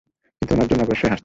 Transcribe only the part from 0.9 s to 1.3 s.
হাসতাম।